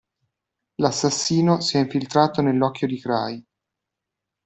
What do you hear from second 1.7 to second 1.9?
è